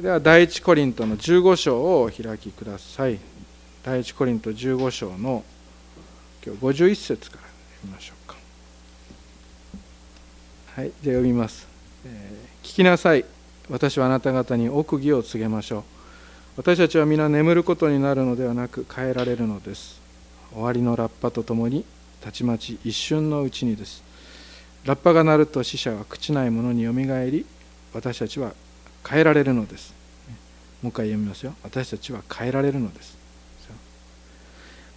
[0.00, 3.18] では第一コリントの15章を開きください。
[3.82, 5.42] 第一コリント15章の
[6.46, 8.36] 今日51節から読みましょうか。
[10.76, 11.66] はいじゃあ読みます、
[12.06, 13.24] えー、聞きなさい。
[13.68, 15.82] 私はあなた方に奥義を告げましょう。
[16.58, 20.00] 私たちは皆眠ることになるのではなく変えられるのです。
[20.52, 21.84] 終わりのラッパとともに
[22.20, 24.04] たちまち一瞬のうちにです。
[24.84, 27.44] ラッパが鳴ると死者は朽ちないものによみがえり
[27.92, 28.52] 私たちは
[29.06, 29.94] 変えられるのです。
[30.82, 31.54] もう一回読みますよ。
[31.62, 33.18] 私たちは変えられるのです。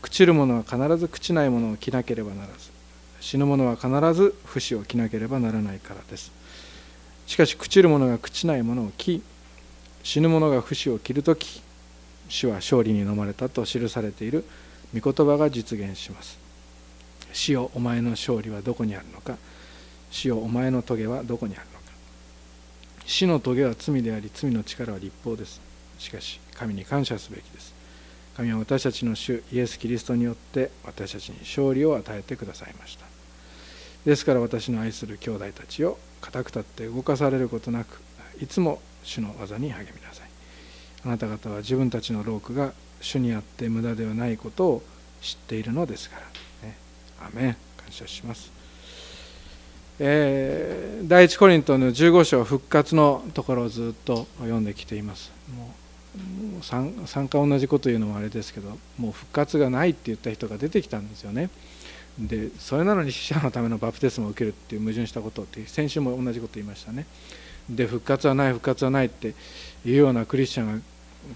[0.02, 2.71] 朽ちるものは必ず朽ちないものを着なければならず。
[3.20, 6.31] 死ぬ者は必ず不死を着なければならないからです。
[7.27, 9.21] しかし朽ちる者が朽ちないものを着
[10.04, 11.62] 死ぬ者が不死を着るとき
[12.29, 14.43] 死は勝利に飲まれたと記されている
[14.99, 16.38] 御言葉が実現します。
[17.31, 19.38] 死よお前の勝利はどこにあるのか。
[20.09, 21.80] 死よお前の棘はどこにあるのか。
[23.05, 25.62] 死の棘は罪であり罪の力は立法です。
[26.00, 27.74] しかし神に感謝すべきです。
[28.36, 33.05] 神は私たちの主イエス・キリストによって私たちに勝利を与えてくださいました。
[34.05, 38.02] ですから私の愛する兄弟たちを固く立って動かされることなく
[38.41, 40.30] いつも主の技に励みなさい。
[41.05, 44.84] あなた方は自分たちの労苦が主にあって無駄ではないことを
[45.21, 46.77] 知っているのですから、ね、
[47.20, 47.58] アメン。
[47.91, 48.60] 感謝します。
[50.04, 55.32] えー、第一コリントの15章復活のところをずっと読んできています。
[55.55, 55.71] も
[56.16, 61.52] う 3, 3回同じこと言うのもあれですけどもう復活がないって言った人が出てきたんですよね。
[62.18, 67.06] でそれなのに死者のためのバプテスマを受けるっていう矛盾したことって先週も同じこと言いましたね。
[67.69, 69.36] で復活はない復活はないって
[69.86, 70.81] いうようなクリスチャンが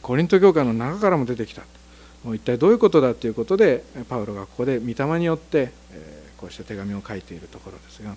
[0.02, 1.61] コリント教会の中からも出てきた。
[2.23, 5.72] もう一体どういうことだということでパウロがここで御霊によって
[6.45, 8.15] こうした手紙を書いているところですが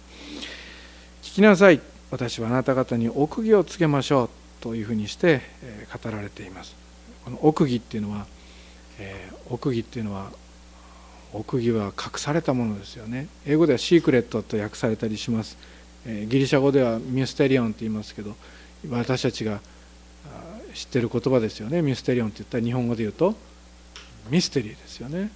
[1.23, 5.41] 聞きなさい私はあなた方に奥義をつけましょうというふうにして
[6.03, 6.75] 語られています。
[7.25, 8.27] この奥義っていうのは、
[8.99, 10.31] えー、奥義っていうのは
[11.33, 13.29] 奥義は隠されたものですよね。
[13.47, 15.57] 英語ではシークレットと訳されたりします、
[16.07, 18.35] え、ギリシャ語ではミステリオンと言いますけど
[18.91, 19.61] 私たちが
[20.75, 21.83] 知ってる言葉ですよね。
[21.83, 23.35] ミステリオンって言ったら日本語で言うと
[24.31, 25.31] ミステリーですよね。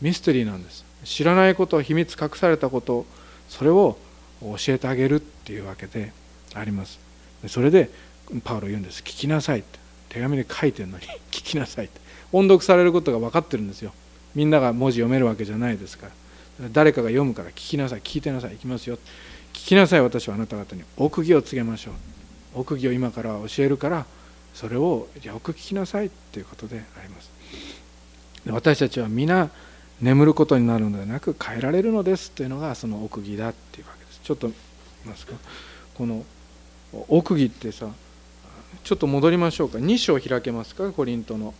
[0.00, 0.85] ミステリーなんです。
[1.06, 3.06] 知らないこと秘密隠されたこと
[3.48, 3.96] それを
[4.40, 6.12] 教えてあげるっていうわけで
[6.52, 6.98] あります。
[7.46, 7.90] それで
[8.42, 9.02] パウロ言うんです。
[9.02, 9.78] 聞きなさいって。
[10.08, 12.00] 手紙で書いてるのに 聞きなさいって。
[12.32, 13.94] 音読されることが分かってるんですよ。
[14.34, 16.08] みんなが文字読めるわけじゃないですか
[16.58, 16.68] ら。
[16.72, 18.00] 誰かが読むから聞きなさい。
[18.00, 18.52] 聞いてなさい。
[18.52, 18.98] 行きますよ
[19.52, 20.82] 聞きなさい私はあなた方に。
[20.96, 21.94] 奥義を告げましょう。
[22.56, 24.06] 奥義を今から教えるから
[24.54, 27.30] それをよく聞きなさいっていうことであります。
[28.48, 29.50] 私たちは皆
[30.00, 34.20] 眠ることになるのではなく変えられるのですというのがその奥義だっていうわけです。
[34.22, 34.54] ちょっと見
[35.06, 35.34] ますか
[35.94, 36.24] この
[37.08, 37.88] 奥義ってさ
[38.84, 39.78] ちょっと戻りましょうか。
[39.78, 40.90] 2章開けますか？
[40.92, 41.54] コリントの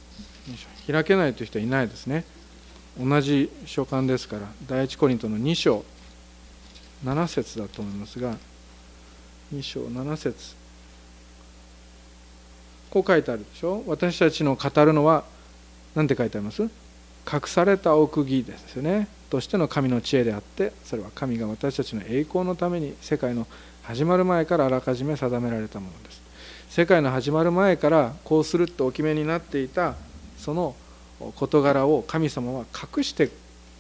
[0.86, 2.24] 開けないという人はいないですね。
[3.00, 5.84] 同じ書簡ですから第一コリントの2章
[7.04, 8.36] 7節だと思いますが
[9.54, 10.54] 2章7節。
[12.91, 13.82] こう書いてあるでしょ？
[13.86, 15.24] 私たちの語るのは
[15.94, 16.68] 何て書いてあります？
[17.31, 19.09] 隠された奥義ですよね。
[19.31, 23.47] としての神の知恵であってそれは神が私たちの栄光のために世界の
[23.82, 26.22] 始まる前からあらかじめ定められたものです。
[26.69, 29.94] 世界の始まる前からこうするとお決めになっていた
[30.38, 30.76] その
[31.34, 33.31] 事柄を神様は隠して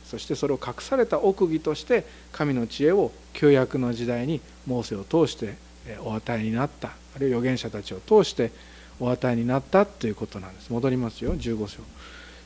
[0.04, 5.56] そしてそれを隠された奥義として神の知恵を旧約の時代にモーセを通して
[6.04, 6.88] お与えになった。
[6.88, 8.50] あるいは預言者たちを通して
[8.98, 10.70] お与えになったということなんです。
[10.70, 11.34] 戻りますよ。
[11.34, 11.80] 15章。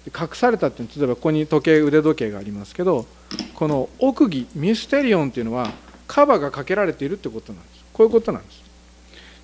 [0.07, 3.07] 隠されたって例えばここに時計腕時計がありますけど
[3.55, 5.71] この奥義ミステリオンっていうのは
[6.07, 7.85] カバーがかけられているってことなんです。
[7.93, 8.63] こういうことなんです。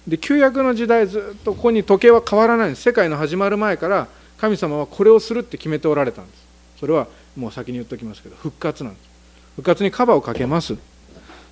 [0.09, 4.09] で旧約の時代ずっとここに時計は変わらないんです世界の始まる前から
[4.39, 6.47] 神様はこれをするって決めておられたんです。
[6.81, 7.07] それは
[7.37, 9.09] もう先に言っておきますけど復活なんです。
[9.57, 10.77] 復活にカバーをかけます。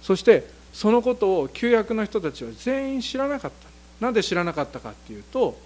[0.02, 4.04] そしてそのことを旧約の人たちは全員知らなかった。
[4.04, 5.56] なんで知らなかったかっていうと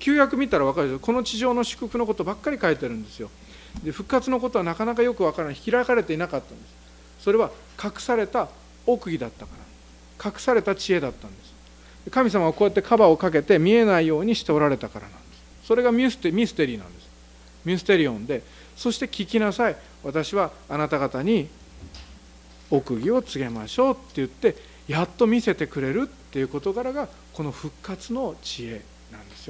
[0.00, 3.30] 旧約見たら分かるですこの地上の祝福のことばっかり書いてるんですよ。
[3.84, 5.56] で復活のことはなかなかよく分からない。
[5.56, 6.74] 開かれていなかったんです。
[7.20, 7.50] それは
[7.82, 8.48] 隠された
[8.86, 9.52] 奥義だったか
[10.22, 10.30] ら。
[10.30, 12.10] 隠された知恵だったんです。
[12.10, 15.18] 神様はこうやってカバーをかけて見えないようにしておられたからなんで
[15.62, 15.66] す。
[15.66, 17.08] それがミステミステリーなんです。
[17.64, 18.42] ミステリオンで
[18.76, 19.76] そして聞きなさい。
[20.02, 21.48] 私はあなた方に
[22.70, 24.56] 奥義を告げましょうって言って
[24.88, 28.82] やっと見せてくれるっていう事柄がこの復活の知恵。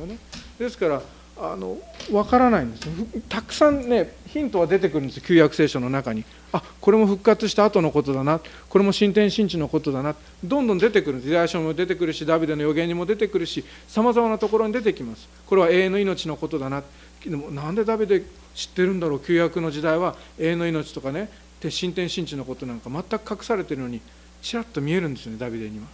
[0.00, 0.18] よね。
[0.58, 1.02] ですから
[1.40, 1.78] あの
[2.10, 2.88] 分からないんです
[3.28, 6.24] たくさんねヒントは出てくるんです旧約聖書の中に。
[6.50, 8.40] あこれも復活した後のことだな。
[8.68, 10.16] これも新天新地のことだな。
[10.42, 11.28] どんどん出てくるんです。
[11.28, 15.28] イザヤ書も出てくるしダビデの予言にも出てくるしさまざまなところに出てきます。
[15.46, 16.82] これは永遠の命のことだな。
[17.24, 18.22] でもなんでダビデ
[18.54, 19.20] 知ってるんだろう？
[19.20, 20.16] 旧約の時代は。
[20.38, 21.28] 永遠の命とかね
[21.68, 24.00] 新天新地のことなんか全く隠されてるのに
[24.42, 25.84] ちらっと見えるんですよねダビデには。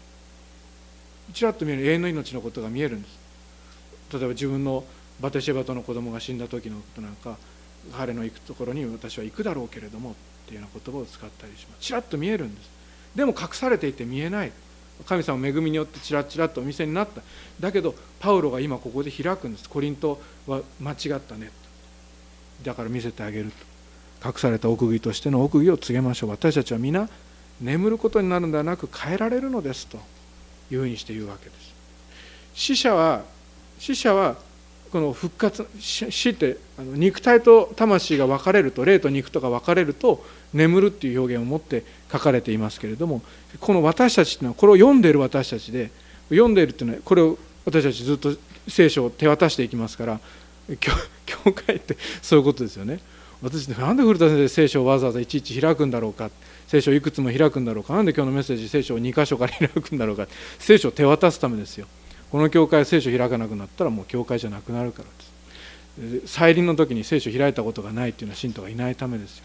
[1.33, 1.87] ちらっと見える。
[1.87, 3.24] 永遠の命のことが見えるんです。
[4.15, 4.85] 例えば自分の
[5.21, 7.37] バテシェバとの子供が死んだ時のことなんか
[7.93, 10.15] 彼の行くところに私は行くだろうけれどもっ
[10.47, 11.81] ていうような言葉を使ったりします。
[11.81, 12.71] ちらっと見えるんです。
[13.15, 14.53] でも隠されていて見えない。
[15.07, 17.23] 神様の恵みによってちらちらっとお見せになった。
[17.61, 19.69] だけどパウロが今ここで開くんです。
[19.69, 21.51] コリントは間違ったね。
[22.63, 23.51] だから見せてあげる
[24.23, 24.29] と。
[24.29, 26.31] 隠された奥義としての奥義を告げましょう。
[26.31, 27.09] 私たちは皆
[27.61, 29.99] 眠ることになるのではなく変えられるのですと
[30.71, 31.75] いうふうにして言うわけです。
[32.55, 33.23] 死者は
[33.85, 34.37] 死者は
[34.91, 43.21] この復活死ってあの肉体と魂が分かれると霊と肉とが分かれると眠るっていう表現を持って書かれていますけれども
[43.61, 45.91] この私たちっていうのはこれを読んでいる私たちで
[46.31, 47.37] 読んでいるっていうのはこれを
[47.67, 48.35] 私たちずっと
[48.69, 50.21] 聖書を手渡していきますから
[51.27, 53.01] 教会って そういうことですよね。
[53.43, 56.31] 私なんで古田先生聖書をわざわざいちいち開くんだろうか
[56.67, 60.27] 聖書をいくつも開くんだろうかなんで今日のメッセージ聖書を2箇所から開くんだろうか
[60.59, 61.87] 聖書を手渡すためですよ。
[62.35, 66.35] この教会聖書開かなくなったらもう教会じゃなくなるからです。
[66.35, 69.45] 再臨の時に聖書開いたことがないっていうのは信徒がいないためですよ。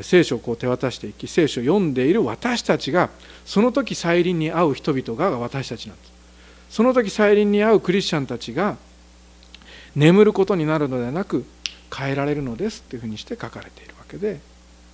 [0.00, 3.10] 聖書をこう手渡していき聖書を読んでいる私たちが
[3.44, 6.12] その時再臨に会う人々が私たちなんです。
[6.70, 8.76] その時再臨に会うクリスチャンたちが
[9.96, 11.44] 眠ることになるのではなく
[11.92, 14.38] 変えられるのですっていうふうにして書かれているわけで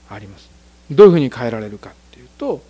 [0.08, 0.48] あります。
[0.90, 2.62] どういうふうに変えられるかっていうと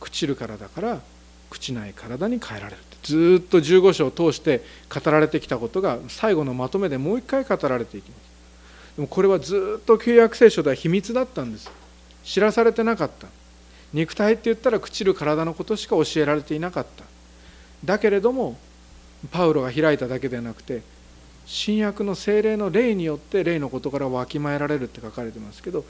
[0.00, 1.02] 朽ちるからだから
[1.50, 4.62] 朽ちない体に変えられるずっと15章を通して
[4.92, 8.96] 語られてきたことが最後のまとめでもう一回語られていきます。
[8.96, 11.70] でもこれはずっと旧約聖書では秘密だったんです。
[12.24, 13.28] 知らされてなかった。
[13.92, 17.04] 肉体って言ったら朽ちる体のことしか教えられていなかった。
[17.84, 18.58] だけれども
[19.30, 20.82] パウロが開いただけではなくて
[21.46, 25.84] 新約の精霊の霊によって霊の事からわきまえられるって書かれてますけど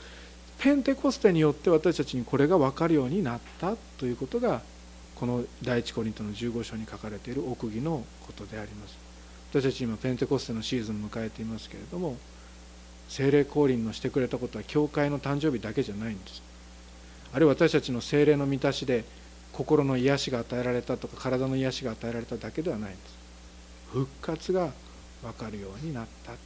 [0.59, 4.61] ペンテコステによって私たちにこれが分かるようになったということが
[5.21, 8.97] この第一コリントの15章に書かれている奥義のことであります。
[9.51, 12.17] 私たち今ペンテコステのシーズンを迎えていますけれども
[13.07, 16.41] 精霊降臨のしてくれたことは教会の誕生日だけじゃないんです。
[17.33, 19.05] あるいは私たちの精霊の満たしで
[19.53, 23.13] 心の癒しが与えられたとか体の癒しが与えられただけではないんです。
[23.91, 24.71] 復活が
[25.21, 26.39] 分かるようになったという。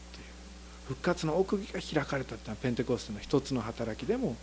[0.90, 4.36] 復活の奥義が開かれたというのはペンテコステの一つの働きでも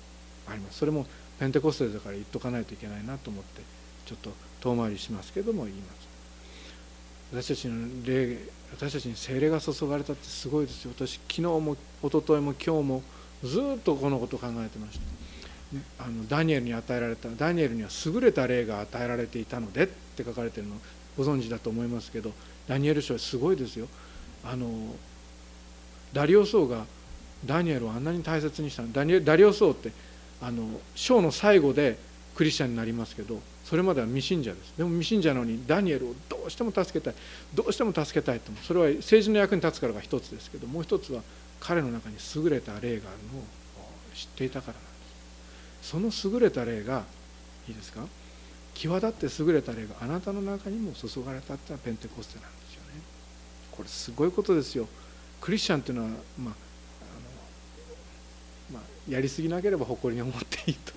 [0.49, 0.79] あります。
[0.79, 1.06] それも
[1.38, 3.61] ペンテコステだから言っとかないといけないなと思って
[4.06, 6.08] ちょっと遠回りしますけども言います。
[7.32, 8.38] 私たちの霊
[8.75, 10.93] 私たちに精霊が注がれたってすごいですよ。
[10.96, 13.02] 私昨日も一昨日も今日も
[13.43, 16.04] ずっとこのこと考えてました。
[16.04, 20.75] あのダニエルに与えられたダニエルには優れた霊が与えられていたのでって書かれてるの
[21.16, 22.32] ご存知だと思いますけど
[22.69, 23.88] ダニエル書はすごいですよ。
[24.44, 24.69] あの
[26.12, 26.84] ダリオ僧が
[27.44, 29.93] ダニエルをあんなに大切にしたダニエルダリオ僧って
[30.40, 31.96] あの章の最後で
[32.34, 34.75] クリスチャンになりますけどそれまでは未信者です。
[34.76, 37.14] でも未信者なのにダニエルをどうしても助けたい。
[37.55, 41.23] どうしても助けたいとそれは政治の役に立つからが一つですけどもう一つは
[41.61, 43.44] 彼の中に優れた霊があるのを
[44.14, 44.88] 知っていたからなんで
[46.11, 46.12] す。
[46.23, 47.05] その優れた霊が
[47.69, 48.05] いいですか？
[48.75, 53.00] 際立って優れた霊があなたの中にも注がれたってのはペンテコステなんですよね。
[53.70, 54.88] これすごいことですよ。
[55.40, 56.19] クリスチャンっていうのは、まあ、
[58.70, 60.93] あのまあ、やりすぎなければ誇りに思っていいと。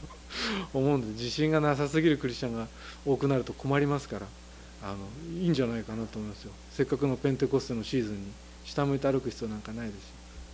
[0.73, 2.67] 思うんで自信がなさすぎるクリスチャンが
[3.05, 4.27] 多くなると困りますから
[4.83, 4.97] あの
[5.41, 6.51] いいんじゃないかなと思いますよ。
[6.71, 8.31] せっかくのペンテコステのシーズンに
[8.65, 10.03] 下向いて歩く必要なんかないですし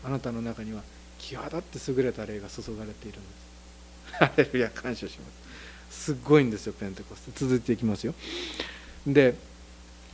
[0.06, 0.82] あなたの中には
[1.20, 4.18] 際立って優れた霊が注がれているんです。
[4.20, 5.26] ハレルヤ感謝しま
[5.90, 6.04] す。
[6.04, 7.32] すっごいんですよペンテコステ。
[7.36, 8.14] 続いていきますよ。
[9.06, 9.36] で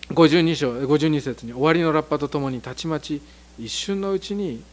[0.10, 3.22] 52章52節に終わりのラッパとともにたちまち
[3.60, 4.64] 一瞬のうちに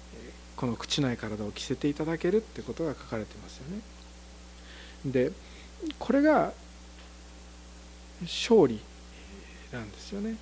[0.57, 3.83] この朽ちない体を着せていただけるってことが書かれてますよね。
[5.05, 5.33] で
[5.99, 6.53] これが
[8.23, 8.81] 勝利
[9.73, 10.37] なんですよね。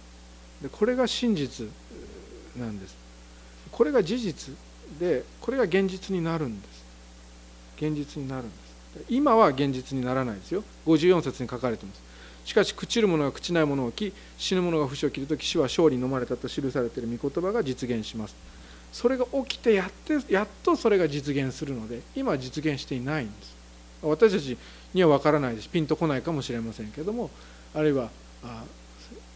[0.60, 1.66] でこれが真実
[2.56, 2.96] なんです。
[3.70, 4.54] これが事実
[5.00, 6.84] でこれが現実になるんです。
[7.76, 9.04] 現実になるんです。
[9.08, 10.62] 今は現実にならないですよ。
[10.86, 12.02] 54節に書かれてます。
[12.44, 18.34] しかし朽ちる者が朽ちない者を着死ぬ者が節を切るとき死は勝利に飲まれたと記されている御言葉が実現します。
[18.92, 23.61] それが起きてやってやっとそれが実現するので今は実現していないんです。
[24.02, 24.58] 私たち
[24.94, 25.68] には分からないです。
[25.68, 27.30] ピンとこないかもしれませんけども
[27.74, 28.10] あるいは
[28.42, 28.64] あ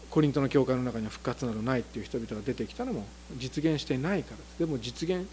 [0.09, 3.05] コリントの教会の中には復活などないっていう人々が出てきたのも
[3.37, 4.59] 実現してないからです。
[4.59, 5.27] でも実現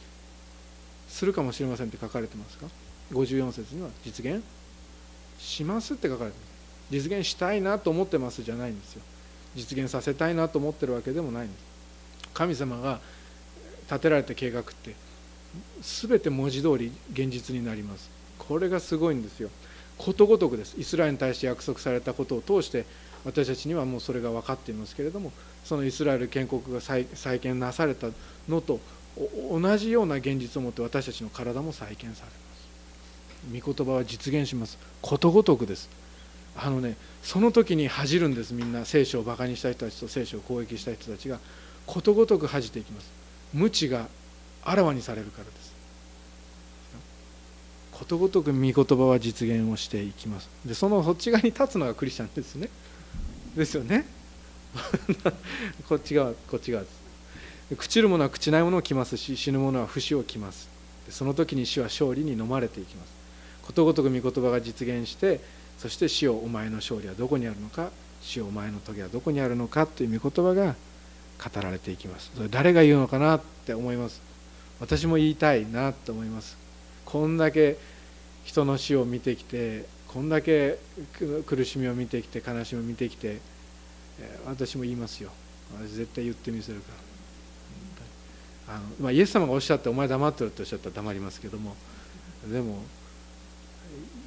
[1.09, 2.67] するかもしれませんって書かれてますか
[3.13, 4.43] ？54節には実現
[5.39, 6.55] しますって書かれてます。
[6.91, 9.03] 実現したいなと思ってますじゃないんですよ。
[9.55, 11.63] 実現させたいなと思ってるわけでもないんです。
[12.35, 13.01] 神様が
[13.87, 14.95] 立てられた計画って
[15.83, 18.11] 全て文字通り現実になります。
[18.39, 19.51] これがすごいんですよ。
[19.99, 20.75] ことごとくです。
[20.79, 22.85] イスラエルに対して約束されたことを通して
[23.25, 25.33] 私たちにはもうそれが分かっていますけれども
[25.65, 27.07] そのイスラエル建国が再
[27.41, 28.09] 建なされた
[28.49, 28.81] のと
[29.51, 33.63] 同じような現実を持って私たちの体も再建されます。
[33.65, 34.79] 御言葉は実現します。
[35.01, 35.89] ことごとくです。
[36.57, 38.53] あのねその時に恥じるんです。
[38.53, 41.39] みんな聖書をバカにした人たちと聖書を攻撃した人たちが。
[41.87, 43.11] ことごとく恥じていきます。
[43.53, 44.09] 無知が
[44.65, 45.64] あらわにされるからです。
[47.95, 50.51] ことごとく御言葉は実現をしていきます。
[50.65, 52.69] でそのそっち側に立つのがクリスチャンですね。
[53.57, 54.05] ですよね。
[55.89, 57.05] こっち側こっち側です。
[57.71, 60.69] 朽ちる者は朽ちないものを着ますし死ぬ者は不死を着ます。
[61.09, 63.13] その時に死は勝利に飲まれていきます。
[63.63, 65.41] ことごとく御言葉が実現して
[65.79, 70.75] そして死をお前の勝利はどこにあるのか死をお前の時はどこにあるのかという御言葉が
[71.43, 72.33] 語られていきます。
[72.37, 74.21] それ誰が言うのかなって思います。
[74.81, 76.64] 私も言いたいなと思います。
[77.05, 77.77] こんだけ
[78.45, 80.79] 人の死を見てきてこんだけ
[81.47, 83.41] 苦しみを見てきて悲しみを見てきて
[84.47, 85.31] 私も言いますよ。
[85.81, 86.93] 私絶対言ってみせるか
[88.69, 88.75] ら。
[88.77, 91.77] あの、まあ、イエス様がおっしゃって「お前黙ってろ」っておっしゃったら黙りますけども
[92.51, 92.83] でも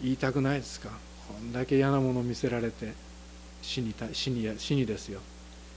[0.04, 0.90] 言いたくないですか？
[1.28, 2.94] こんだけ嫌なものを見せられて
[3.62, 5.22] 死にた死に死にですよ。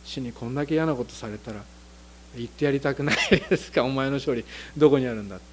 [0.05, 1.63] 死にこんだけ嫌なことされたら
[2.37, 3.17] 言ってやりたくない
[3.49, 3.85] ですか？
[3.85, 4.45] お前の勝利
[4.77, 5.50] どこにあるんだって、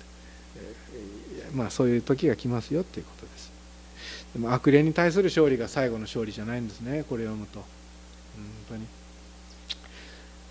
[1.58, 3.52] まあそういう時が来ますよっていうことです。
[4.34, 7.60] でも悪霊に対する勝利が最後の勝利じゃないんですねこれを読むと。
[7.60, 7.68] 本
[8.70, 8.86] 当に。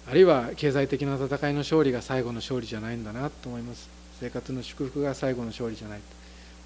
[0.09, 3.89] あるいは経済的な戦いの勝利が最後の勝利じゃないんだなと思います。
[4.21, 6.01] 生活の祝福が最後の勝利じゃない。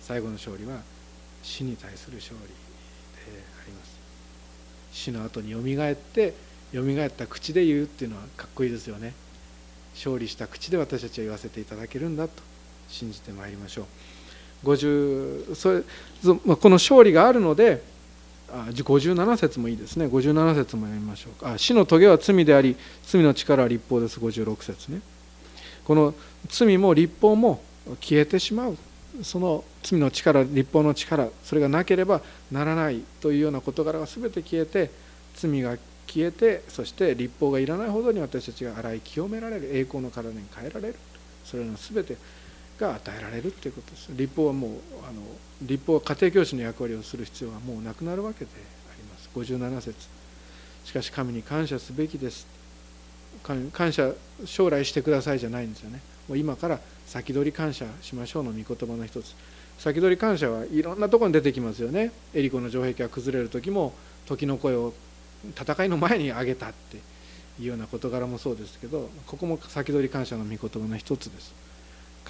[0.00, 0.80] 最後の勝利は
[1.42, 2.52] 死に対する勝利で
[3.62, 3.98] あります。
[4.92, 6.34] 死の後によみがえって
[6.72, 9.12] よみがえった口で言うっていうのはかっこいいですよね。
[9.94, 12.42] 勝利した口で私たちは言わせていただけるんだと
[12.88, 13.86] 信じてまいりましょう。
[14.64, 15.82] 50それ
[16.56, 17.82] この勝利があるので
[18.50, 20.06] 57節もいいですね。
[20.06, 24.18] 57節も読みましょうあ死の棘は罪であり罪の力は立法です。
[24.18, 25.00] 56節ね。
[25.84, 26.14] この
[26.48, 27.62] 罪も立法も
[28.00, 28.76] 消えてしまう。
[29.22, 34.90] その罪の力立法の力それがなければならないというような事柄が全て消えて
[35.34, 35.76] 罪が
[36.06, 39.76] 消えてそして立法がいらないほどに私たちが洗い清められる。
[39.76, 40.96] 栄光の体に変えられる。
[41.44, 42.16] それの全て
[42.80, 44.08] が与えられるということです。
[44.10, 44.70] 立法はもう
[45.08, 45.22] あの
[45.62, 48.50] 立法は家庭教師の役割をする必要はもうなくなるわけで
[48.90, 49.28] あります。
[49.34, 50.08] 57節。
[50.84, 52.46] しかし神に感謝すべきです。
[53.44, 54.12] 感謝
[54.44, 56.00] 将来してくださいじゃないんですよね。
[56.28, 59.34] もう今から先取り感謝しましょうの御言葉の一つ。
[59.78, 62.12] 先取り感謝はいろんなところに出てきますよね。
[62.34, 63.92] エリコの城壁が崩れる時も
[64.26, 64.92] 時の声を
[65.58, 66.96] 戦いの前に上げたって
[67.60, 71.54] いうような事柄もそうですけどここも先取り感謝の御言葉の一つです。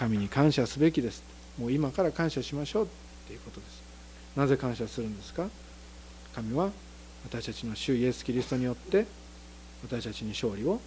[0.00, 1.22] 神に感謝すべきです。
[1.58, 2.88] もう今から感謝しましょうっ
[3.28, 3.82] ていうことです。
[4.34, 5.46] なぜ感謝するんですか？
[6.34, 6.70] 神は
[7.26, 9.04] 私たちの主イエス・キリストによって
[9.82, 10.80] 私たちに勝利を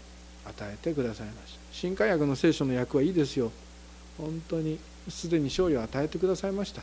[0.48, 1.60] 与えてくださいました。
[1.72, 3.52] 新海薬の聖書の役はいいですよ。
[4.18, 6.82] 本当にすでに勝利を与えてくださいました。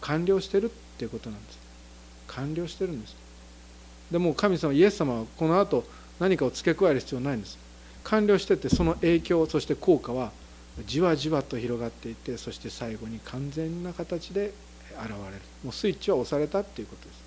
[0.00, 1.58] 完了してるっていうことなんです。
[2.26, 3.14] 完了してるんです。
[4.10, 5.84] でも神様イエス様はこの後
[6.18, 7.56] 何かを付け加える必要ないんです。
[8.02, 10.32] 完了しててその影響そして効果は
[10.84, 14.52] じわじわと広がっていってそして最後に完全な形で
[14.98, 15.16] 現れる。
[15.64, 17.26] もうスイッチは押されたっていうことです。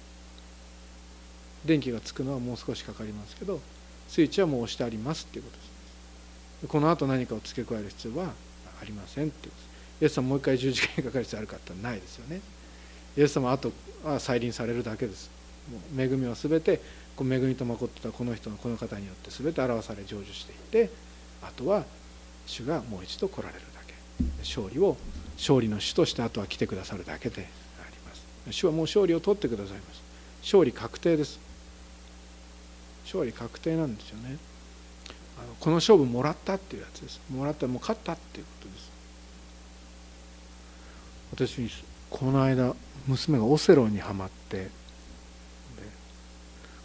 [1.65, 3.59] 電気がつくのはもう少しかかりますけど
[4.07, 5.69] スイッチはもう押してありますっていうことです。
[6.67, 8.31] この後何かを付け加える必要は
[8.81, 9.69] ありませんっていうことです。
[10.01, 12.41] イエス様もう一回十字架にかかる必要あるかってないですよね。
[13.17, 13.71] イエス様あと
[14.03, 15.29] は再臨されるだけです。
[15.71, 16.81] もう恵みは全て
[17.15, 20.89] この恵みと誠とはこの人のこの方によって全て表され成就していて
[21.43, 21.83] あとは
[22.49, 23.93] 主がもう一度来られるだけ。
[24.39, 24.97] 勝利を
[25.37, 27.47] 勝利の主としてあとは来てくださるだけで
[27.79, 28.23] あります。
[28.49, 30.01] 主はもう勝利を取ってくださいます。
[30.41, 31.39] 勝利確定です。
[33.05, 34.37] 勝利確定なんですよね。
[35.37, 37.21] あのこの勝負もらったっていうやつです。
[37.29, 38.73] もらったらもう勝ったっていうことで
[41.59, 41.69] す。
[41.69, 42.75] 私この間
[43.05, 44.71] 娘がオセロにはまって。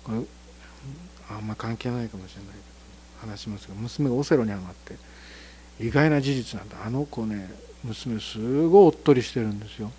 [0.04, 0.18] これ
[1.30, 2.58] あんま関係ないかもしれないけ
[3.26, 4.96] ど話しますが娘がオセロに上がって。
[5.80, 6.76] 意外な事実なんだ。
[6.84, 7.50] あの子ね
[7.82, 8.38] 娘す
[8.68, 9.90] ごいおっとりしてるんですよ。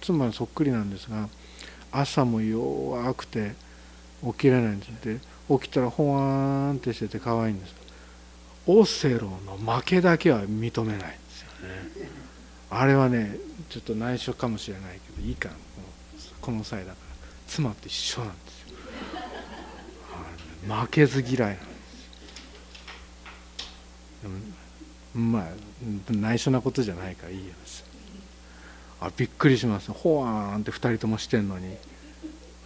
[0.00, 1.28] 妻はそっくりなんですが
[1.92, 3.54] 朝も弱くて
[4.22, 5.18] 起きれないんですで
[5.48, 7.74] 起きたらほわーんってしてて可愛いんです。
[8.66, 12.10] オセロの負けだけは認めないんですよね。
[12.68, 13.36] あれはね
[13.68, 15.54] ちょっと内緒かもしれないけどいいかな
[16.40, 16.96] この際だから。
[17.48, 18.76] 妻と一緒なんですよ。
[20.68, 21.68] 負けず嫌いなんです
[24.22, 24.30] よ。
[25.14, 25.44] まあ
[26.10, 27.84] 内緒なことじゃないからいいやつ
[29.00, 29.90] あびっくりします。
[29.92, 31.76] ほわーんって2人ともしてんのに。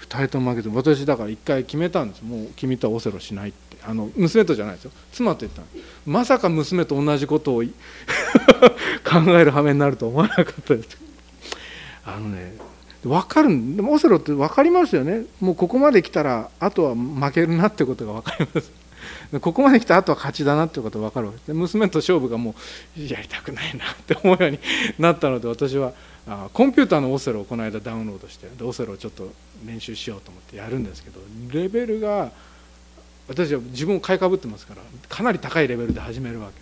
[0.00, 2.22] 2人とも負けて私だから1回決めたんです。
[2.22, 3.76] もう君とはオセロしないって。
[3.86, 4.90] あの娘とじゃないですよ。
[5.12, 5.62] 妻と言った
[6.06, 7.62] まさか娘と同じことを
[9.04, 10.98] 考える羽目になると思わなかったです。
[12.04, 12.56] あのね
[13.02, 15.24] 分かるでもオセロって分かりますよね。
[15.40, 18.70] もうここまで来たらあとは負けるなってことが分かります。
[19.40, 21.38] ここまで来たあとは勝ちだなってことが分かるわけ。
[21.46, 22.54] で娘と勝負がも
[22.96, 24.58] うやりたくないなって思うように
[24.98, 25.92] なったので私は
[26.26, 29.30] あコンピューターのオセロをこの間ダウンロードしてでオセロをちょっと
[29.64, 31.20] 練習しようと思ってやるんですけど
[31.52, 32.32] レベルが
[33.28, 36.54] 私は自分を買いかぶってますからかなり高いレベルで始めるわけ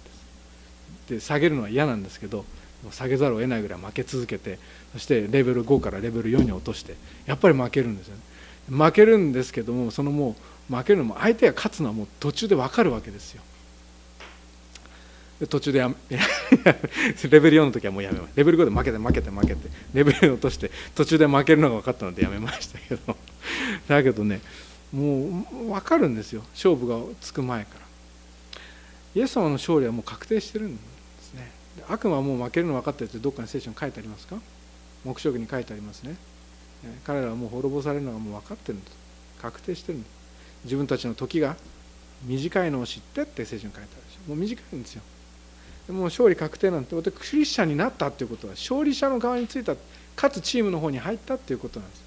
[1.10, 1.20] です。
[1.20, 2.44] で下げるのは嫌なんですけど
[2.90, 4.58] 下げざるを得ないぐらい負け続けて
[4.92, 6.96] そしてレベル5からレベル4に落として
[7.26, 8.22] やっぱり負けるんですよね。
[8.68, 10.34] 負けるんですけどもそのもう
[10.68, 13.42] 負けるのも相手が勝つのはもう途中で分かるわけですよ。
[15.48, 15.96] 途中でやめ
[17.28, 18.36] レベル4の時はもうやめました。
[18.36, 19.68] レベル5で負けて負けて負けて。
[19.92, 23.16] レベル4落として途中で負けるのが分かったのでやめましたけど。
[23.88, 24.40] だけどね
[24.92, 26.44] もう分かるんですよ。
[26.52, 27.86] 勝負がつく前から。
[29.14, 30.82] イエス様の勝利はもう確定してるんで
[31.22, 31.50] すね。
[31.88, 34.36] 悪魔はもう負けるの分かってるってどっかに聖書に書いてありますか？
[35.04, 36.16] 黙示録に書いてありますね。
[37.04, 38.96] 彼らはもう滅ぼされるのがもう分かってるんです。
[39.40, 40.21] 確定してるんです。
[40.64, 41.56] 自分たちの時が
[42.24, 44.28] 短いのを知ってって聖書に書いてあるでしょ。
[44.28, 45.02] もう短いんですよ。
[45.88, 49.74] もう勝利確定なんて私クリスチャンになったっていうことは勝利者の側についた
[50.14, 52.02] かつチームの方に入ったっていうことなんです。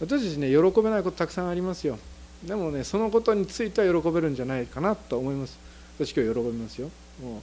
[0.00, 1.98] 私たちね喜べないことたくさんありますよ。
[2.44, 5.58] でもねそのことについては喜べるんじゃないかなと思います。
[5.98, 6.90] 私今日喜びますよ。
[7.22, 7.40] もう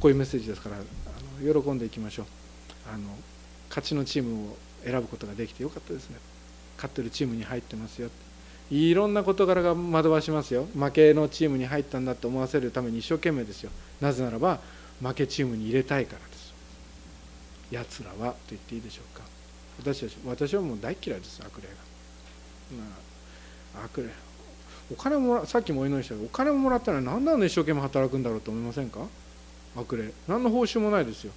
[0.00, 0.78] こういうメッセージですからあ
[1.44, 2.26] の喜んでいきましょう。
[2.90, 3.04] あの
[3.68, 6.16] 勝ちのチームを選ぶことができてよかったですね。
[6.76, 8.16] 勝ってるチームに入ってますよって。
[8.70, 10.66] いろんな事柄が惑わしますよ。
[10.74, 13.70] 負けのチームに入ったんだと思わせるために一生懸命ですよ。
[14.00, 14.60] なぜならば
[15.02, 16.52] 負けチームに入れたいからです。
[17.70, 19.24] やつらはと言っていいでしょうか。
[19.78, 21.74] 私たち私はもう大嫌いです悪霊が、
[23.74, 24.08] まあ、悪霊。
[24.90, 29.00] お金もらさっきもお祈りしたけどお金ももらったら何であの一生懸命働くんだろうと思いませんか？
[29.76, 30.12] 悪霊。
[30.26, 31.32] 何の報酬もないですよ。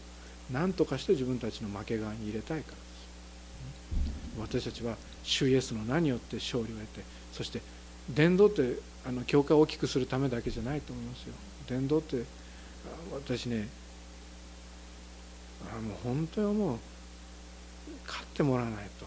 [0.52, 4.62] 何とかして自分たちの負け側に入れたいからです。
[4.62, 7.02] 私たちは主イエスの名によって勝利を得て
[7.32, 7.62] そして
[8.10, 11.34] 伝道ってあの教会を大きくするためだけじゃないと思いますよ。
[11.68, 12.24] 伝道って
[13.14, 13.68] 私ね
[15.74, 16.78] あもう本当に思う
[18.08, 19.06] 勝ってもらわないと。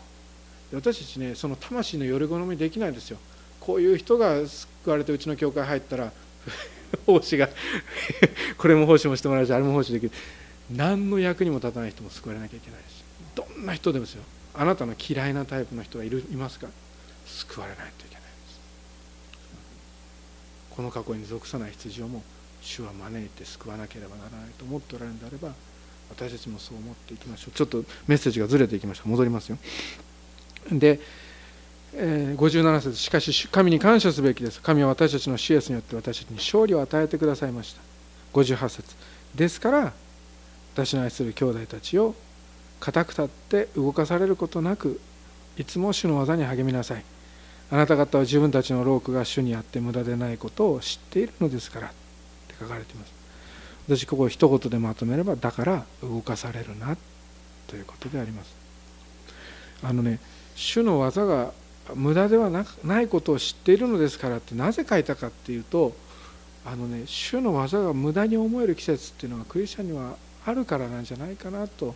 [0.72, 3.18] 私たちねその魂のより好みできないですよ。
[3.60, 6.12] こういう人が救われてうちの教会入ったら
[7.06, 7.48] 奉仕が
[8.58, 10.12] これも奉仕もしてもらうしあれも奉仕できる。
[10.70, 14.22] 何の役にも立たない人も救われなきゃいけないしどんな人でもですよ。
[14.54, 16.68] あなたの嫌いなタイプの人がいるいますか？
[17.26, 18.22] 救われないといけない。
[18.22, 18.60] です
[20.70, 22.22] この過去に属さない羊をも
[22.60, 25.52] 主は招いて救わなければならないと思っておられるのであれば
[26.10, 27.56] 私たちもそう思っていきましょう。
[27.56, 29.08] ちょっとメッセージがずれていきました。
[29.08, 29.58] 戻りますよ。
[30.70, 31.00] で、
[31.94, 32.96] え、57節。
[32.96, 34.60] しかし神に感謝すべきです。
[34.60, 37.80] 神は私たちのシエスによって私たちに勝利を与えてくださいました。
[38.32, 38.96] 58節。
[39.34, 39.92] ですから
[40.74, 42.14] 私の愛する兄弟たちを
[42.80, 45.00] 固く立って動かされることなく
[45.56, 47.04] いつも主の技に励みなさい。
[47.70, 51.90] あなた方は自分たちの労苦が主にあって無駄でないことを知っているのですからっ
[52.48, 53.12] て書かれています
[53.86, 56.96] 私ここを一言でまとめればだから動かされるな
[57.66, 58.54] ということであります。
[59.82, 60.20] あのね
[60.54, 61.52] 主の技が
[61.94, 65.92] 無駄ではないことを知っているのですからってなぜ書いたかっていうと
[66.64, 71.94] あのね主の技が無駄に思える季節っていうのがクリスチャンにはあるからなんじゃないかなと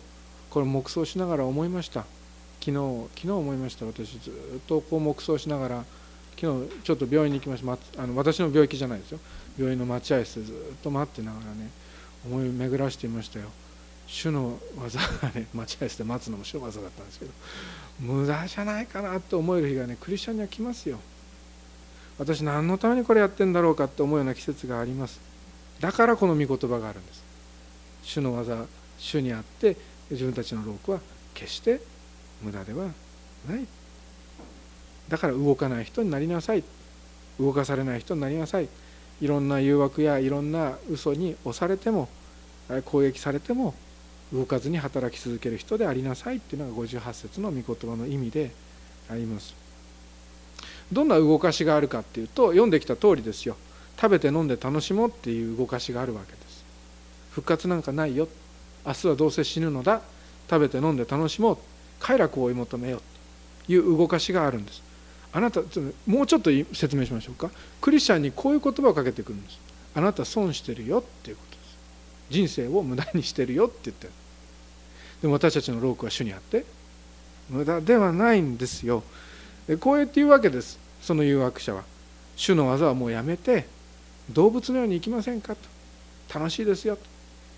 [0.51, 2.05] これ黙想しながら思いました。
[2.59, 3.85] 昨日昨日思いました。
[3.85, 4.33] 私ずっ
[4.67, 5.85] とこう黙想しながら
[6.39, 7.63] 昨日ちょっと病院に行きまし
[7.95, 8.03] た。
[8.03, 9.19] あの私の病気じゃないですよ。
[9.57, 11.69] 病院の待合室でずっと待ってながらね
[12.25, 13.47] 思い巡らしていましたよ。
[14.07, 17.31] 主の技がね 待合室で待つのも主の技だったんですけど
[17.99, 20.99] 無駄じゃないかなって思える日がねクリスチャンには来ますよ。
[22.17, 25.19] 私何のためにこれやってんだろうかって思うような季節があります。
[25.79, 27.23] だからこの御言葉があるんです。
[28.03, 28.65] 主の技
[28.97, 29.77] 主にあって
[30.09, 30.99] 自分たちの労苦は
[31.33, 31.81] 決して
[32.41, 32.87] 無駄では
[33.47, 33.65] ない。
[35.09, 36.63] だから動かない人になりなさい。
[37.39, 38.69] 動かされない人になりなさい。
[39.21, 42.07] いろんな誘惑やいろんな嘘に押されても
[42.85, 43.73] 攻撃されても
[44.31, 46.37] 動かずに働き続ける人でありなさい。
[46.37, 48.51] っていうのが58節の御言葉の意味で
[49.09, 49.55] あります。
[50.91, 53.55] どんな動かしがあるかっていうと読んできた通りですよ。
[53.99, 56.63] 食べて飲んで楽しもうっていう動かしがあるわけです。
[57.31, 58.27] 復活なんかないよ。
[58.85, 60.01] 明日はどうせ死ぬのだ。
[60.49, 61.57] 食べて飲んで楽しもう。
[61.99, 63.01] 快楽を追い求めよう
[63.65, 64.81] という動かしがあるんです。
[65.31, 65.61] あなた
[66.07, 67.51] もうちょっと説明しましょうか。
[67.81, 69.59] クリスチャンにこういう言葉をかけてくるんです。
[69.93, 71.77] あなた損してるよっていうことです。
[72.29, 74.13] 人生を無駄にしてるよって言ってる。
[75.21, 76.65] でも私たちのロークは主にあって
[77.49, 79.03] 無駄ではないんですよ。
[79.79, 80.79] こうやって言うわけです。
[81.01, 81.83] その誘惑者は。
[82.35, 83.67] 主の技はもうやめて
[84.31, 85.61] 動物のように生きませんかと。
[86.39, 87.01] 楽しいですよと。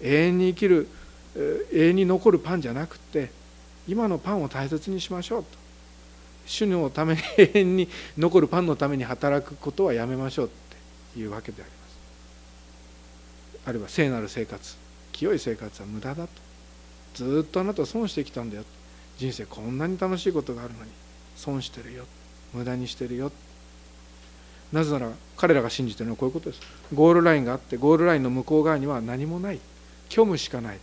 [0.02, 0.88] 永遠に生きる
[1.36, 3.32] 永遠に残るパンじゃなくて
[3.92, 5.50] 今のパンを大切にしましょうと。
[6.46, 10.50] 主のために永遠に残るパンのために働くことはやめましょうっ
[11.14, 11.82] ていうわけであります。
[13.66, 14.78] あるいは聖なる生活
[15.12, 16.30] 清い生活は無駄だと。
[17.16, 18.64] ずっとあなた損してきたんだよ
[19.18, 20.92] 人生こんなに楽しいことがあるのに。
[21.36, 22.06] 損してるよ。
[22.54, 23.30] 無駄にしてるよ
[24.72, 26.62] なぜなら彼らが信じてるのはこういうことです。
[26.94, 29.60] ゴールラインがあってゴールラインの向こう側には何もない。
[30.10, 30.80] 虚無しかない。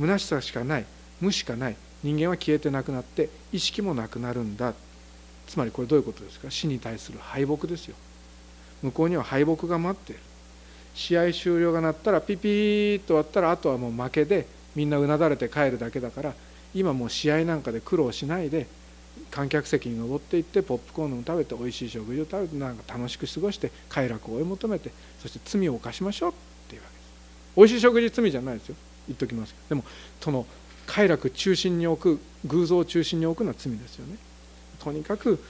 [0.00, 0.86] 虚しさしかない。
[1.20, 1.76] 無しかない。
[2.06, 4.74] 人間は消えてなくなって意識もなくなるんだ。
[5.48, 6.50] つまりこれどういうことですか？
[6.50, 7.96] 死に対する敗北ですよ。
[8.82, 10.20] 向こうには敗北が待っている。
[10.94, 16.34] 試合終了が鳴ったらピピーッと終わったらあとはもう負けでみんなうなだれて帰るだけだから
[16.74, 18.66] 今もう試合なんかで苦労しないで
[19.30, 24.90] 観客席に登っていってポップコーンを食べておいしい食事を食べてなんか楽しく過ごして快楽を追い求めて
[25.20, 26.34] そして罪を犯しましょうっ
[26.68, 27.06] ていうわけです。
[27.56, 28.76] おいしい食事罪じゃないですよ。
[29.08, 29.84] 言っときますけどでも
[30.20, 30.46] その
[30.86, 34.16] 快楽中心に置く偶像を中心に置くのは罪ですよね。
[34.78, 35.42] とにかく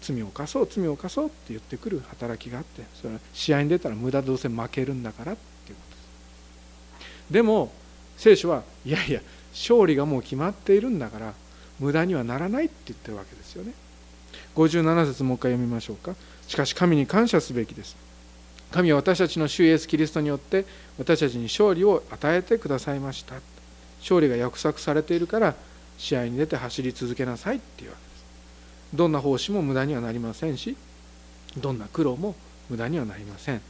[0.00, 7.32] 罪を犯そう罪を犯そうって言ってくる働きがあってそれは試合に出たら無駄どうせ負けるんだからっていうことです。
[7.32, 7.72] でも
[8.16, 9.20] 聖書はいやいや
[9.52, 11.34] 勝利がもう決まっているんだから
[11.78, 13.72] 無駄にはならないって言ってるわけですよね。
[14.54, 16.14] 57節もう一回読みましょうか。
[16.48, 17.96] しかし神に感謝すべきです。
[18.70, 20.64] 神は私たちの主イエスキリストによって
[20.98, 23.36] 私たちに勝利を与えてくださいました。
[24.00, 25.54] 勝利が約束されているから
[25.98, 28.24] 試合に出て走り続けなさいっていうわけです。
[28.94, 30.76] どんな奉仕も無駄にはなりませんし
[31.58, 32.34] どんな苦労も
[32.68, 33.60] 無駄にはなりません。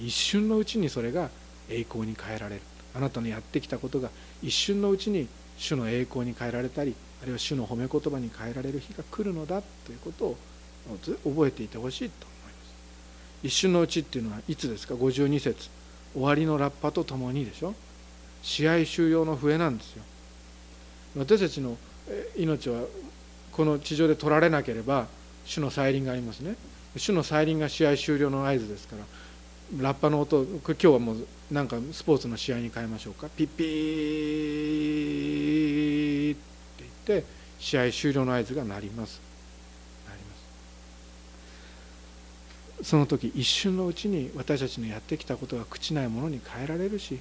[0.00, 1.28] 一瞬のうちにそれが
[1.68, 2.62] 栄光に変えられる。
[2.94, 4.10] あなたのやってきたことが
[4.42, 10.36] 一瞬のうちに主の栄光に変えられたりあるいは主の褒め言葉に変えられる日が来るのだということを
[11.24, 12.74] 覚えていてほしいと思います。
[13.44, 15.70] 一瞬のうちっていうのはいつですか？52節。
[16.14, 17.74] 終わりのラッパとともにでしょ？
[18.42, 20.02] 試合終了の笛なんですよ。
[21.16, 21.76] 私たちの
[22.36, 22.82] 命は
[23.52, 25.06] この地上で取られなければ
[25.44, 26.56] 主の再臨がありますね。
[26.96, 29.02] 主の再臨が試合終了の合図ですから
[29.80, 33.28] ラッパの音今日はもうなんかスポーツの試合に変えましょうか。
[33.28, 36.44] ピッピーって
[37.06, 37.26] 言って
[37.58, 39.20] 試合終了の合図が鳴ります。
[40.08, 40.34] 鳴りま
[42.84, 42.88] す。
[42.88, 47.20] その時一瞬のうちに私たちのやってきたことが朽ちないものに変えられるし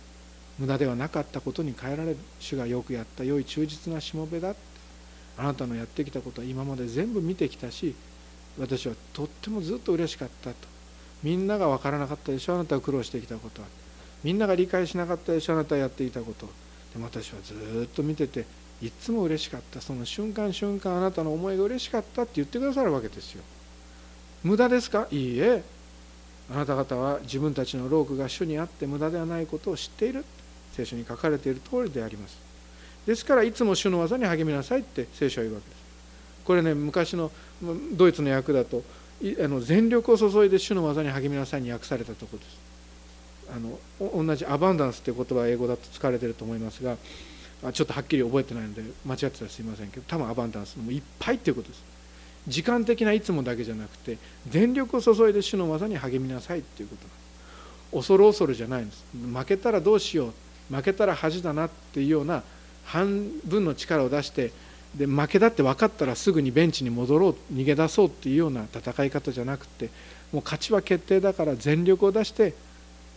[0.59, 4.55] 無駄ではなかったことに変えられる主がよくやった良い忠実なしもべだ
[5.37, 7.95] あなたのやってきたことは今まで全部見てきたし
[8.59, 10.55] 私はとってもずっと嬉しかったと。
[11.23, 13.67] みんなが分からなかったでしょあなたが苦労してきたことは。
[14.23, 16.47] みんなが理解しなかったでしょあなたがやっていたこと。
[16.93, 17.53] でも私はず
[17.85, 18.45] っと見てて
[18.81, 19.79] いつも嬉しかった。
[19.79, 23.43] その瞬間瞬間あなたの思いが嬉しかったって言ってくださるわけですよ。
[24.43, 25.07] 無駄ですか？
[25.11, 25.63] いいえ。
[26.51, 30.25] あなた方は自分たちの労苦が主にあって無駄ではないことを知っている。
[30.73, 32.37] 聖書に書かれている通りであります。
[33.05, 35.81] ですからいつも主の技に励みなさいって聖書は言うわけです。
[36.45, 37.31] これね昔の
[37.93, 38.83] ドイツの訳だと
[39.23, 42.71] あの全力を注いで主の技に励みなさいに訳されたとこです。
[43.53, 46.95] あの同じアバンダンスっていう言葉は英語だと使われてると思いますが
[47.73, 51.83] ちょっとはっきり覚えてないので間違ってたらすいませんけど多分アバンダンスもいっぱいっていうことです。
[52.47, 57.21] 時間的ないつもだけじゃなくて全力を注いで主の技に励みなさいっていうことなんです。
[57.93, 59.03] 恐る恐るじゃないんです。
[59.13, 60.33] 負けたらどうしよう。
[60.71, 62.43] 負けたら恥だなっていうような
[62.85, 64.51] 半分の力を出して
[64.95, 69.89] で負けだって分かったらすぐにベンチに戻ろう逃げ出そうっていうような戦い方じゃなくて
[70.33, 72.53] もう勝ちは決定だから全力を出して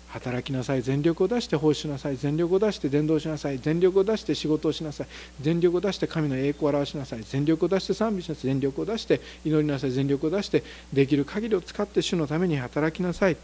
[0.08, 5.06] 働きなさい全力を出して奉仕なさい全力を出して伝道しなさい全力を出して仕事をしなさい
[5.40, 10.62] 全力を出して神の栄光を表しなさい全力を出して賛美しなさい全力を出して祈りなさい全力を出して
[10.92, 13.36] できる限りを使って主のために働きなさい。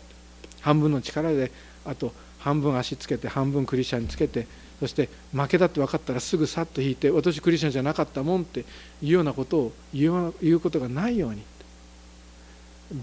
[0.61, 1.51] 半分の力で
[1.85, 4.47] あと半分足つけて半分クリスチャンにつけて
[4.81, 8.61] そして負けだって分かったらすぐさっと引いて私クリスチャンじゃなかったもんって
[9.03, 11.43] いうようなことを言うことがないように。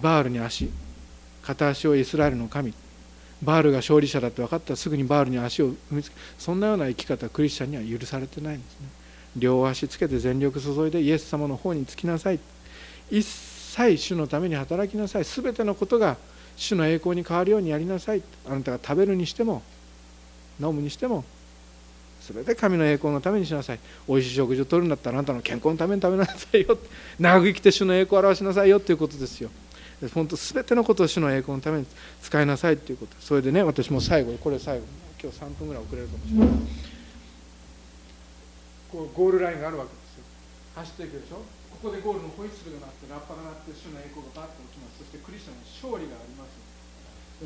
[0.02, 0.70] バールに足
[1.44, 2.74] 片足をイスラエルの神。
[3.44, 8.88] バールが勝利者だって分かったらすぐにバールに足を踏みつけそんなような生き方クリスチャンには許されてないんですね。
[9.36, 12.40] 両足つけて全力注いでイエス様の方につきなさい。
[13.12, 15.24] 一さい主のために働きなさい。
[15.24, 16.18] 全てのことが
[16.58, 18.22] 主の栄光に変わるようにやりなさい。
[18.46, 19.62] あなたが食べるにしても
[20.60, 21.24] 飲むにしても
[22.22, 23.80] 全て神の栄光のためにしなさい。
[24.08, 26.78] おいしい食事をとるんだったらあなたの健康のために食べなさいよ。
[27.20, 28.80] 長く生きて主の栄光を表しなさいよ。
[28.80, 29.50] ということですよ。
[30.14, 31.86] 本当全てのことを主の栄光のために
[32.22, 33.16] 使いなさいということ。
[33.20, 34.86] それでね私も最後これ最後
[35.22, 36.48] 今日3分ぐらい遅れるかもしれない。
[38.92, 40.24] こうゴールラインがあるわけですよ。
[40.76, 41.42] 走っていくでしょ。
[41.78, 44.98] ここでゴールのホイッスルが鳴ってラッパが鳴って主の栄光がバッと起きます。
[44.98, 46.58] そしてクリスチャンの勝利があります。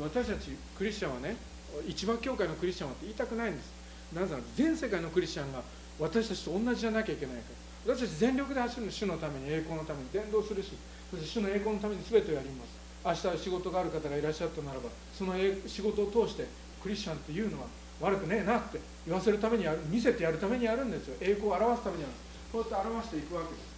[0.00, 1.36] 私たちクリスチャンはね
[1.84, 3.68] 一番教会のクリスチャンはって言いたくないんです。
[4.16, 5.60] なぜなら全世界のクリスチャンが
[6.00, 7.52] 私たちと同じじゃなきゃいけないか
[7.84, 7.92] ら。
[7.92, 10.72] 私たち全力で走るの主のために栄光のために伝道するし
[11.10, 12.80] そして主の栄光のために全てをやります。
[13.04, 15.34] 明日仕事がある方がいらっしゃったならばその
[15.66, 16.46] 仕事を通して
[16.80, 17.66] クリスチャンっていうのは
[18.00, 21.16] 悪くねえなって言わせるためにやる見せてやるためにやるんですよ。
[21.20, 22.14] 栄光を表すためにやる。
[22.50, 23.71] こうやって表していくわけです。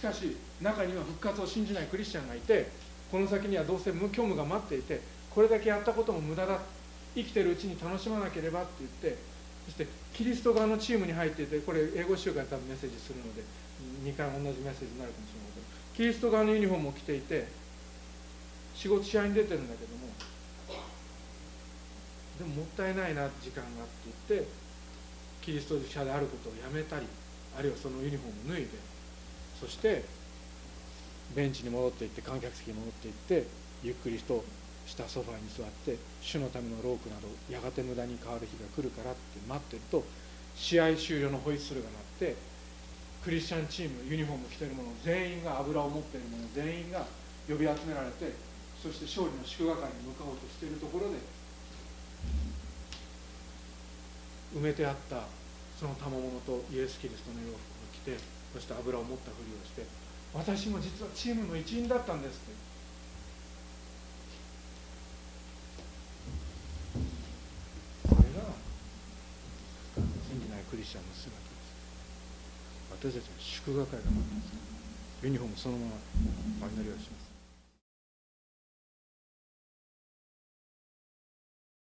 [0.00, 2.70] しかし中には復活を信じないクリスチャンがいて
[3.12, 6.58] この先にはどうせ無虚無が待っていてこれだけやったことも無駄だ
[7.14, 9.18] 生きてるうちに楽しまなければって言って
[9.66, 13.44] そしてキリスト側のチームに入っていてこれ英語集会多分メッセージするので
[14.02, 17.48] 2回同じメッセージになるかもしれないけどキリスト側のユニフォームを着ていて
[18.74, 20.08] 仕事試合に出てるんだけども
[22.38, 24.48] でももったいないな時間がって言って
[25.42, 27.04] キリスト者であることをやめたり
[27.58, 28.89] あるいはそのユニフォームを脱いで
[29.60, 30.04] そして
[31.36, 33.46] ベンチに戻っていって観客席に戻っていって
[33.84, 34.42] ゆっくりと
[34.86, 40.02] したソファに座って主のためのロークなどやがて無駄に変わる日が来るからって待ってると
[40.56, 41.88] 試合終了のホイッスルが
[42.20, 42.36] 鳴って
[43.22, 47.06] クリスチャンチームユニフォーム着てる者全員が油を持っている者全員が
[47.46, 48.32] 呼び集められて
[48.82, 51.20] そして勝利の祝賀会に向かおうとしているところで
[54.56, 55.28] 埋めてあった
[55.78, 57.56] その賜物とイエス・キリストの洋服を
[57.92, 59.84] 着てそして油を持ったふりをして
[60.34, 62.70] 私も実はチームの一員だったんですって。
[70.70, 71.74] クリスチャンの姿です。
[72.92, 74.54] 私たちは祝賀会が待ってます。
[75.24, 75.92] ユニフォームそのまま
[76.66, 77.29] お祈りをします。